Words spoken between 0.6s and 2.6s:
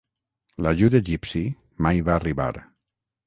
L'ajut egipci mai va arribar.